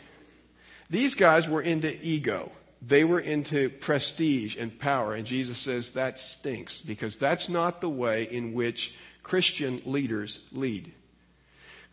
[0.89, 2.51] These guys were into ego.
[2.81, 5.13] They were into prestige and power.
[5.13, 10.93] And Jesus says that stinks because that's not the way in which Christian leaders lead.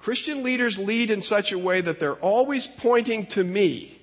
[0.05, 3.99] Christian leaders lead in such a way that they're always pointing to me.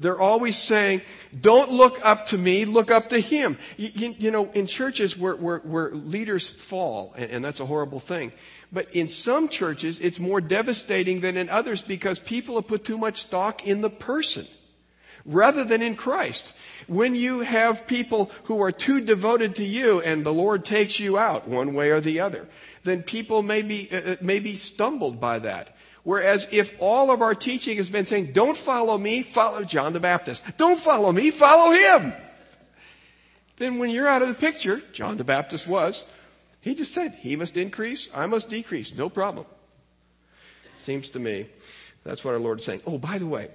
[0.00, 1.02] They're always saying,
[1.40, 3.56] don't look up to me, look up to him.
[3.76, 7.66] You, you, you know, in churches where, where, where leaders fall, and, and, that's a
[7.66, 8.32] horrible thing.
[8.72, 12.98] But in some churches, it's more devastating than in others because people have put too
[12.98, 14.44] much stock in the person
[15.26, 16.56] rather than in Christ.
[16.86, 21.18] When you have people who are too devoted to you and the Lord takes you
[21.18, 22.48] out one way or the other,
[22.84, 25.76] then people may be, uh, uh may be stumbled by that.
[26.04, 30.00] Whereas if all of our teaching has been saying, don't follow me, follow John the
[30.00, 30.44] Baptist.
[30.56, 32.12] Don't follow me, follow him.
[33.56, 36.04] Then when you're out of the picture, John the Baptist was,
[36.60, 38.94] he just said, he must increase, I must decrease.
[38.94, 39.46] No problem.
[40.78, 41.46] Seems to me
[42.04, 42.82] that's what our Lord's saying.
[42.86, 43.48] Oh, by the way,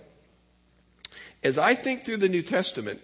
[1.44, 3.02] as I think through the New Testament,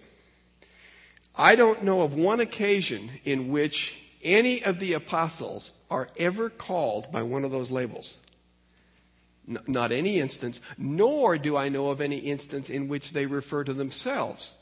[1.34, 7.10] I don't know of one occasion in which any of the apostles are ever called
[7.12, 8.18] by one of those labels.
[9.48, 13.64] N- not any instance, nor do I know of any instance in which they refer
[13.64, 14.52] to themselves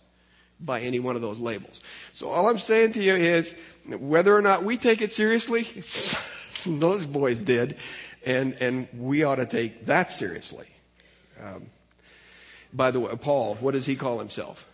[0.61, 1.81] by any one of those labels.
[2.13, 5.63] So all I'm saying to you is whether or not we take it seriously,
[6.79, 7.77] those boys did,
[8.25, 10.67] and, and we ought to take that seriously.
[11.43, 11.67] Um,
[12.73, 14.69] by the way, Paul, what does he call himself?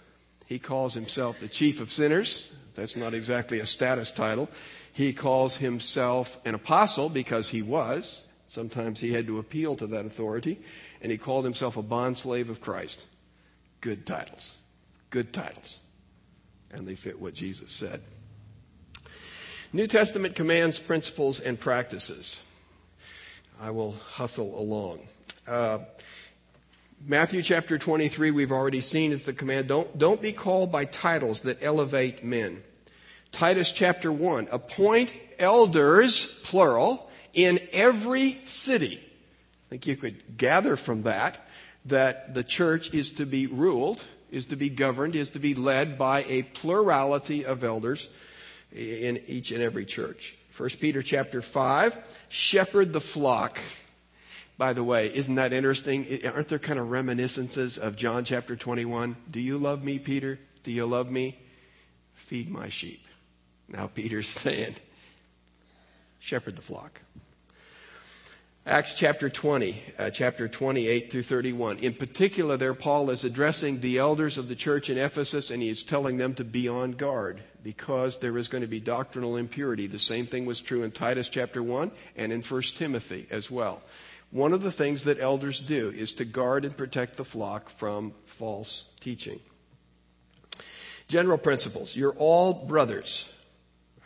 [0.47, 2.53] He calls himself the chief of sinners.
[2.75, 4.49] That's not exactly a status title.
[4.93, 8.25] He calls himself an apostle because he was.
[8.47, 10.59] Sometimes he had to appeal to that authority.
[11.01, 13.07] And he called himself a bondslave of Christ.
[13.81, 14.57] Good titles.
[15.11, 15.79] Good titles.
[16.71, 18.01] And they fit what Jesus said.
[19.73, 22.43] New Testament commands, principles, and practices.
[23.61, 25.01] I will hustle along.
[25.47, 25.79] Uh,
[27.05, 29.67] Matthew chapter 23, we've already seen is the command.
[29.67, 32.63] Don't, don't be called by titles that elevate men.
[33.33, 39.03] Titus chapter 1, appoint elders, plural, in every city.
[39.03, 41.45] I think you could gather from that
[41.87, 45.99] that the church is to be ruled, is to be governed, is to be led
[45.99, 48.11] by a plurality of elders
[48.71, 50.37] in each and every church.
[50.57, 53.59] 1 Peter chapter 5, shepherd the flock
[54.63, 56.21] by the way, isn't that interesting?
[56.25, 59.17] Aren't there kind of reminiscences of John chapter 21?
[59.29, 60.39] Do you love me, Peter?
[60.63, 61.37] Do you love me?
[62.15, 63.05] Feed my sheep.
[63.67, 64.77] Now Peter's saying,
[66.21, 67.01] shepherd the flock.
[68.65, 71.79] Acts chapter 20, uh, chapter 28 through 31.
[71.79, 75.71] In particular, there Paul is addressing the elders of the church in Ephesus and he
[75.71, 79.89] is telling them to be on guard because there is going to be doctrinal impurity.
[79.89, 83.83] The same thing was true in Titus chapter 1 and in 1 Timothy as well.
[84.33, 88.15] One of the things that elders do is to guard and protect the flock from
[88.25, 89.41] false teaching.
[91.07, 91.95] General principles.
[91.95, 93.31] You're all brothers.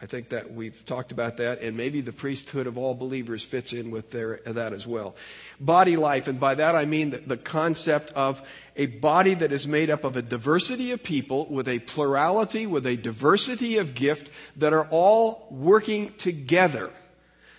[0.02, 3.72] I think that we've talked about that, and maybe the priesthood of all believers fits
[3.72, 5.14] in with their, that as well.
[5.60, 8.42] Body life, and by that I mean the, the concept of
[8.74, 12.84] a body that is made up of a diversity of people with a plurality, with
[12.84, 16.90] a diversity of gift that are all working together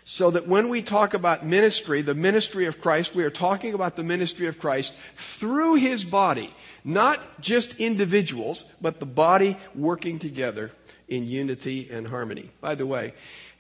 [0.10, 3.98] so that when we talk about ministry, the ministry of Christ, we are talking about
[3.98, 6.56] the ministry of Christ through his body.
[6.86, 10.72] Not just individuals, but the body working together
[11.10, 12.52] in unity and harmony.
[12.62, 13.16] By the way,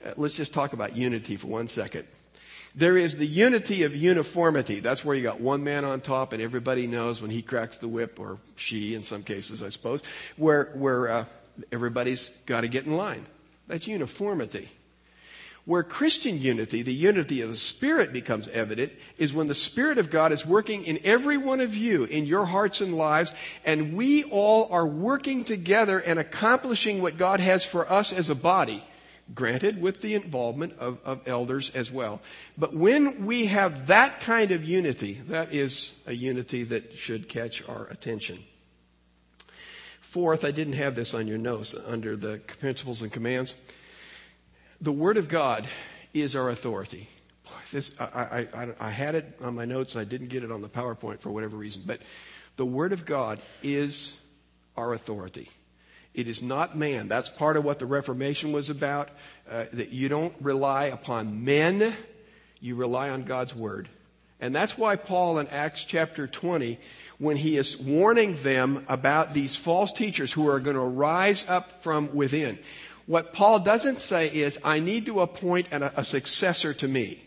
[0.05, 2.07] uh, let's just talk about unity for one second.
[2.73, 4.79] There is the unity of uniformity.
[4.79, 7.89] That's where you got one man on top and everybody knows when he cracks the
[7.89, 10.01] whip, or she in some cases, I suppose,
[10.37, 11.25] where, where uh,
[11.73, 13.25] everybody's got to get in line.
[13.67, 14.69] That's uniformity.
[15.67, 20.09] Where Christian unity, the unity of the Spirit becomes evident is when the Spirit of
[20.09, 23.33] God is working in every one of you, in your hearts and lives,
[23.65, 28.35] and we all are working together and accomplishing what God has for us as a
[28.35, 28.81] body.
[29.35, 32.21] Granted, with the involvement of, of elders as well.
[32.57, 37.67] But when we have that kind of unity, that is a unity that should catch
[37.67, 38.39] our attention.
[39.99, 43.53] Fourth, I didn't have this on your notes under the principles and commands.
[44.79, 45.65] The Word of God
[46.13, 47.09] is our authority.
[47.71, 49.95] This, I, I, I, had it on my notes.
[49.95, 51.81] I didn't get it on the PowerPoint for whatever reason.
[51.85, 52.01] But
[52.55, 54.15] the Word of God is
[54.77, 55.49] our authority.
[56.13, 57.07] It is not man.
[57.07, 59.09] That's part of what the Reformation was about.
[59.49, 61.93] Uh, that you don't rely upon men,
[62.61, 63.89] you rely on God's Word.
[64.39, 66.79] And that's why Paul in Acts chapter 20,
[67.17, 71.71] when he is warning them about these false teachers who are going to rise up
[71.81, 72.59] from within,
[73.07, 77.23] what Paul doesn't say is, I need to appoint an, a successor to me.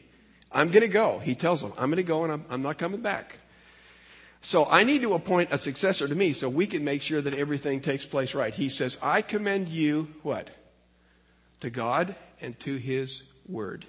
[0.53, 1.19] I'm going to go.
[1.19, 3.39] He tells them, I'm going to go and I'm, I'm not coming back.
[4.43, 7.35] So I need to appoint a successor to me so we can make sure that
[7.35, 8.53] everything takes place right.
[8.53, 10.51] He says, I commend you, what?
[11.61, 13.87] To God and to His Word.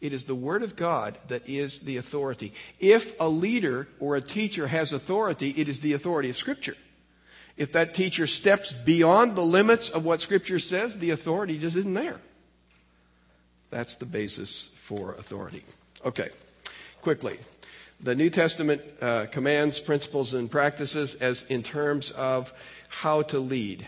[0.00, 2.52] It is the Word of God that is the authority.
[2.80, 6.76] If a leader or a teacher has authority, it is the authority of Scripture.
[7.56, 11.94] If that teacher steps beyond the limits of what Scripture says, the authority just isn't
[11.94, 12.20] there.
[13.70, 15.64] That's the basis for authority.
[16.04, 16.30] Okay,
[17.00, 17.38] quickly.
[18.02, 22.52] the New Testament uh, commands, principles, and practices as in terms of
[22.88, 23.86] how to lead.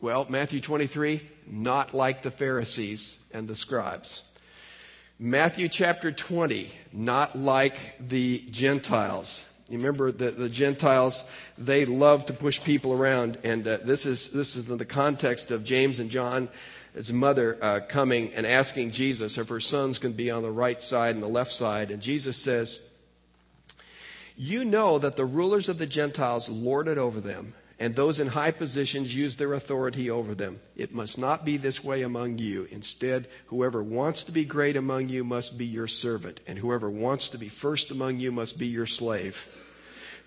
[0.00, 4.22] Well, Matthew 23, not like the Pharisees and the scribes.
[5.18, 9.44] Matthew chapter 20, not like the Gentiles.
[9.72, 11.24] You remember the, the Gentiles,
[11.56, 15.50] they love to push people around, and uh, this is this is in the context
[15.50, 16.50] of James and John,
[16.94, 20.80] his mother uh, coming and asking Jesus if her sons can be on the right
[20.82, 22.80] side and the left side, and Jesus says,
[24.36, 28.28] "You know that the rulers of the Gentiles lord it over them, and those in
[28.28, 30.60] high positions use their authority over them.
[30.76, 32.68] It must not be this way among you.
[32.70, 37.30] Instead, whoever wants to be great among you must be your servant, and whoever wants
[37.30, 39.48] to be first among you must be your slave.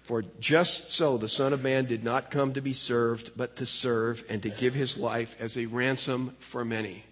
[0.04, 3.66] For just so the Son of Man did not come to be served, but to
[3.66, 7.06] serve and to give his life as a ransom for many.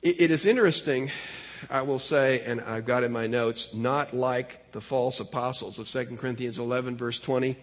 [0.00, 1.10] it is interesting,
[1.68, 5.86] I will say, and I've got in my notes, not like the false apostles of
[5.86, 7.58] 2 Corinthians 11 verse 20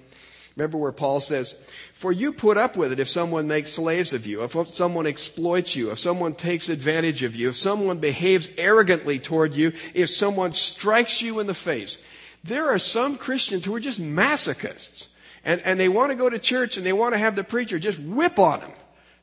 [0.57, 1.53] Remember where Paul says,
[1.93, 5.75] For you put up with it if someone makes slaves of you, if someone exploits
[5.75, 10.53] you, if someone takes advantage of you, if someone behaves arrogantly toward you, if someone
[10.53, 11.99] strikes you in the face.
[12.43, 15.09] There are some Christians who are just masochists.
[15.45, 17.77] And, and they want to go to church and they want to have the preacher
[17.77, 18.71] just whip on them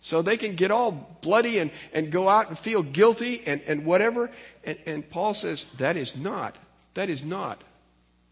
[0.01, 3.85] so they can get all bloody and, and go out and feel guilty and, and
[3.85, 4.31] whatever.
[4.63, 6.55] And, and Paul says that is not,
[6.95, 7.61] that is not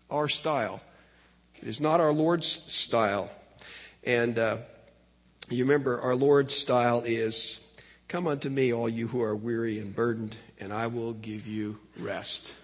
[0.09, 0.80] our style.
[1.62, 3.30] It is not our Lord's style.
[4.04, 4.56] And uh,
[5.48, 7.62] you remember, our Lord's style is
[8.12, 11.80] Come unto me, all you who are weary and burdened, and I will give you
[11.98, 12.54] rest.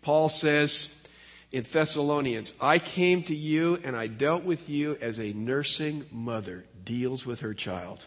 [0.00, 1.06] Paul says
[1.52, 6.64] in Thessalonians, I came to you and I dealt with you as a nursing mother
[6.82, 8.06] deals with her child.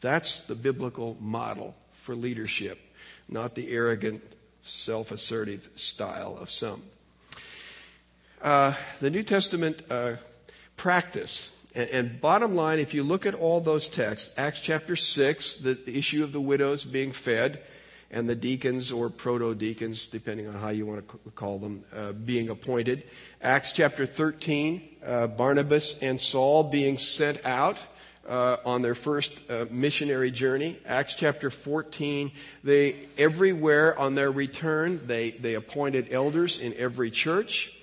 [0.00, 2.80] That's the biblical model for leadership,
[3.28, 4.22] not the arrogant,
[4.62, 6.84] self assertive style of some
[8.42, 10.12] uh, the New Testament uh,
[10.76, 11.52] practice.
[11.74, 15.74] And, and, bottom line, if you look at all those texts, Acts chapter 6, the,
[15.74, 17.60] the issue of the widows being fed,
[18.10, 22.12] and the deacons or proto deacons, depending on how you want to call them, uh,
[22.12, 23.02] being appointed.
[23.42, 27.78] Acts chapter 13, uh, Barnabas and Saul being sent out.
[28.28, 30.76] Uh, on their first uh, missionary journey.
[30.84, 32.32] Acts chapter 14,
[32.64, 37.75] they everywhere on their return, they, they appointed elders in every church.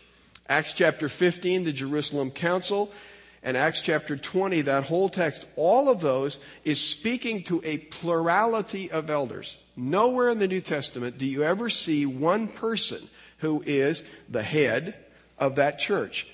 [0.48, 2.92] Acts chapter 15, the Jerusalem Council,
[3.44, 8.92] and Acts chapter 20, that whole text, all of those is speaking to a plurality
[8.92, 9.58] of elders.
[9.76, 14.96] Nowhere in the New Testament do you ever see one person who is the head
[15.38, 16.28] of that church.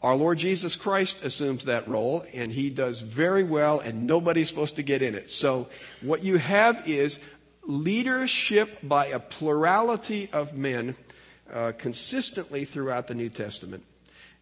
[0.00, 4.76] Our Lord Jesus Christ assumes that role, and he does very well, and nobody's supposed
[4.76, 5.30] to get in it.
[5.30, 5.68] So,
[6.02, 7.18] what you have is
[7.62, 10.94] leadership by a plurality of men
[11.52, 13.84] uh, consistently throughout the New Testament.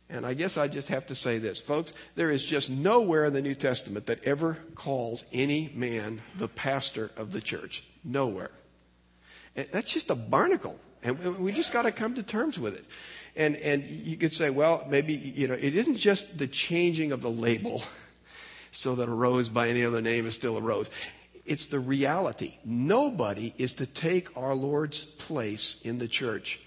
[0.09, 3.33] And I guess I just have to say this, folks, there is just nowhere in
[3.33, 7.85] the New Testament that ever calls any man the pastor of the church.
[8.05, 8.53] Nowhere.
[9.57, 10.79] And that's just a barnacle.
[11.03, 12.85] And we just got to come to terms with it.
[13.35, 17.21] And, and you could say, well, maybe, you know, it isn't just the changing of
[17.21, 17.83] the label
[18.71, 20.89] so that a rose by any other name is still a rose.
[21.45, 22.55] It's the reality.
[22.65, 26.61] Nobody is to take our Lord's place in the church.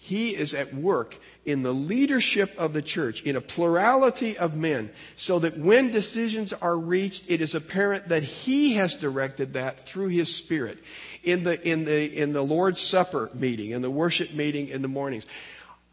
[0.00, 4.90] He is at work in the leadership of the church, in a plurality of men,
[5.16, 10.08] so that when decisions are reached, it is apparent that He has directed that through
[10.08, 10.78] His Spirit.
[11.24, 14.88] In the, in the, in the Lord's Supper meeting, in the worship meeting in the
[14.88, 15.26] mornings,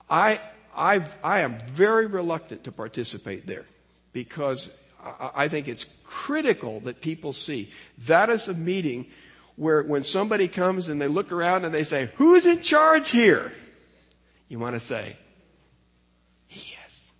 [0.08, 0.39] I,
[0.76, 3.66] I've, I am very reluctant to participate there
[4.14, 4.70] because
[5.34, 7.72] I think it's critical that people see
[8.06, 9.08] that is a meeting
[9.56, 13.51] where when somebody comes and they look around and they say, who's in charge here?
[14.48, 15.16] You want to say,
[16.48, 17.12] He is.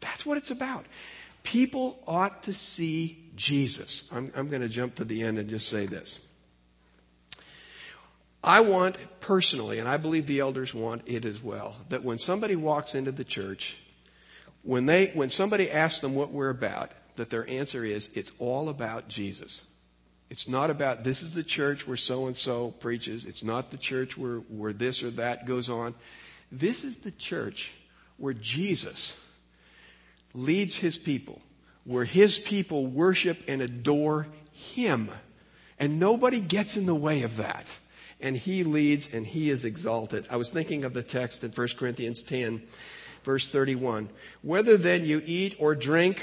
[0.00, 0.86] That's what it's about.
[1.42, 4.08] People ought to see Jesus.
[4.12, 6.18] I'm, I'm going to jump to the end and just say this.
[8.42, 12.56] I want personally, and I believe the elders want it as well, that when somebody
[12.56, 13.78] walks into the church,
[14.62, 18.68] when they, when somebody asks them what we're about, that their answer is, it's all
[18.68, 19.64] about Jesus.
[20.28, 23.24] It's not about this is the church where so and so preaches.
[23.24, 25.94] It's not the church where, where this or that goes on.
[26.54, 27.72] This is the church
[28.16, 29.20] where Jesus
[30.34, 31.42] leads his people,
[31.82, 35.10] where his people worship and adore him.
[35.80, 37.76] And nobody gets in the way of that.
[38.20, 40.26] And he leads and he is exalted.
[40.30, 42.62] I was thinking of the text in 1 Corinthians 10,
[43.24, 44.08] verse 31.
[44.42, 46.22] Whether then you eat or drink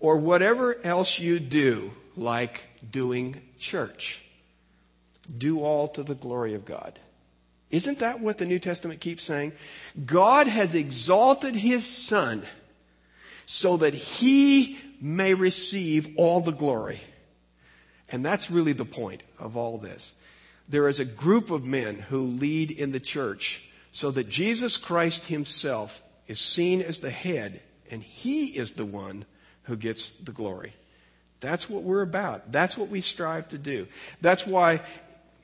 [0.00, 4.20] or whatever else you do, like doing church,
[5.38, 6.98] do all to the glory of God.
[7.76, 9.52] Isn't that what the New Testament keeps saying?
[10.06, 12.42] God has exalted his son
[13.44, 17.00] so that he may receive all the glory.
[18.08, 20.14] And that's really the point of all this.
[20.70, 23.62] There is a group of men who lead in the church
[23.92, 27.60] so that Jesus Christ himself is seen as the head
[27.90, 29.26] and he is the one
[29.64, 30.72] who gets the glory.
[31.40, 32.52] That's what we're about.
[32.52, 33.86] That's what we strive to do.
[34.22, 34.80] That's why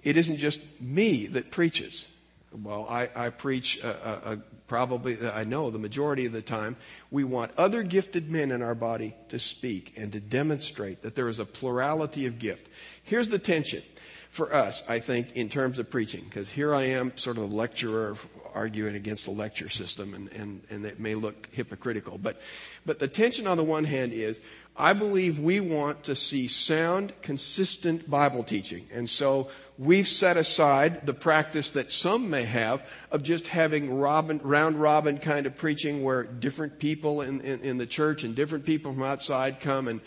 [0.02, 2.08] it isn't just me that preaches.
[2.54, 4.36] Well, I, I preach a, a, a
[4.66, 6.76] probably, uh, I know the majority of the time,
[7.10, 11.28] we want other gifted men in our body to speak and to demonstrate that there
[11.28, 12.68] is a plurality of gift.
[13.02, 13.82] Here's the tension
[14.30, 17.54] for us, I think, in terms of preaching, because here I am, sort of a
[17.54, 18.16] lecturer
[18.54, 22.18] arguing against the lecture system, and, and, and it may look hypocritical.
[22.18, 22.40] But,
[22.86, 24.42] but the tension on the one hand is
[24.76, 28.88] I believe we want to see sound, consistent Bible teaching.
[28.90, 29.50] And so
[29.82, 35.18] we've set aside the practice that some may have of just having robin, round robin
[35.18, 39.02] kind of preaching where different people in, in, in the church and different people from
[39.02, 40.00] outside come and,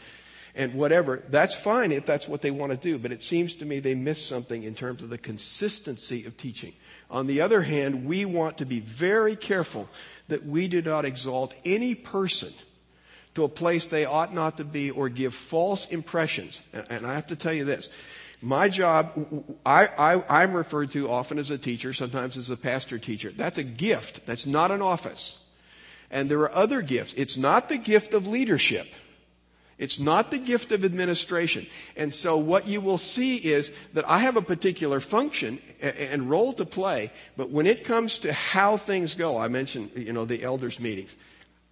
[0.55, 1.21] and whatever.
[1.30, 3.95] That's fine if that's what they want to do, but it seems to me they
[3.95, 6.73] miss something in terms of the consistency of teaching.
[7.11, 9.89] On the other hand, we want to be very careful
[10.30, 12.53] that we do not exalt any person
[13.36, 16.61] to a place they ought not to be or give false impressions.
[16.89, 17.89] And I have to tell you this.
[18.46, 19.12] My job,
[19.66, 23.32] I, I, I'm referred to often as a teacher, sometimes as a pastor teacher.
[23.36, 24.28] That's a gift.
[24.28, 25.43] That's not an office.
[26.12, 27.16] And there are other gifts.
[27.16, 28.86] It's not the gift of leadership.
[29.80, 31.66] It's not the gift of administration.
[31.98, 36.54] And so what you will see is that I have a particular function and role
[36.54, 40.43] to play, but when it comes to how things go, I mentioned, you know, the
[40.43, 41.16] elders meetings.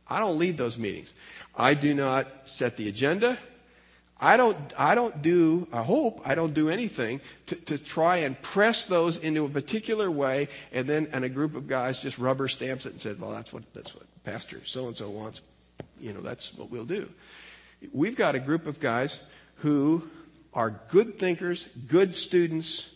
[0.07, 1.13] I don't lead those meetings.
[1.55, 3.37] I do not set the agenda.
[4.23, 8.41] I don't, I don't do, I hope I don't do anything to, to try and
[8.41, 12.47] press those into a particular way and then, and a group of guys just rubber
[12.47, 15.41] stamps it and said, well, that's what, that's what Pastor so and so wants.
[15.99, 17.09] You know, that's what we'll do.
[17.91, 19.19] We've got a group of guys
[19.55, 20.09] who
[20.53, 22.91] are good thinkers, good students,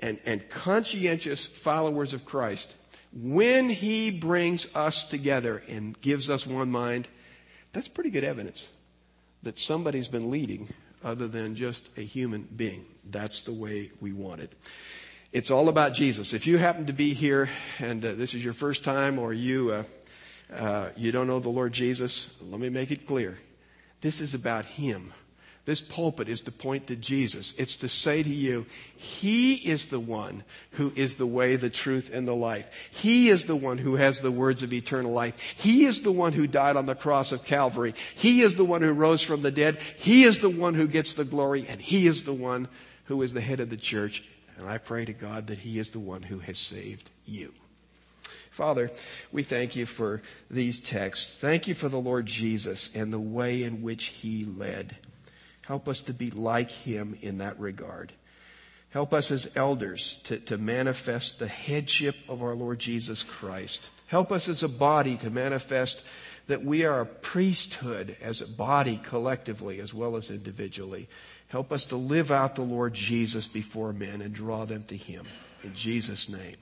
[0.00, 2.78] and, and conscientious followers of Christ.
[3.12, 7.08] When He brings us together and gives us one mind,
[7.72, 8.70] that's pretty good evidence
[9.42, 10.68] that somebody's been leading
[11.04, 12.84] other than just a human being.
[13.10, 14.52] That's the way we want it.
[15.32, 16.34] It's all about Jesus.
[16.34, 19.72] If you happen to be here and uh, this is your first time or you,
[19.72, 19.84] uh,
[20.54, 23.38] uh, you don't know the Lord Jesus, let me make it clear.
[24.02, 25.12] This is about Him.
[25.64, 27.54] This pulpit is to point to Jesus.
[27.56, 30.42] It's to say to you, He is the one
[30.72, 32.66] who is the way, the truth, and the life.
[32.90, 35.38] He is the one who has the words of eternal life.
[35.56, 37.94] He is the one who died on the cross of Calvary.
[38.16, 39.78] He is the one who rose from the dead.
[39.96, 42.66] He is the one who gets the glory, and He is the one
[43.04, 44.24] who is the head of the church.
[44.58, 47.52] And I pray to God that He is the one who has saved you.
[48.50, 48.90] Father,
[49.30, 51.40] we thank you for these texts.
[51.40, 54.96] Thank you for the Lord Jesus and the way in which He led.
[55.72, 58.12] Help us to be like him in that regard.
[58.90, 63.88] Help us as elders to, to manifest the headship of our Lord Jesus Christ.
[64.06, 66.04] Help us as a body to manifest
[66.46, 71.08] that we are a priesthood as a body collectively as well as individually.
[71.48, 75.24] Help us to live out the Lord Jesus before men and draw them to him.
[75.64, 76.56] In Jesus' name.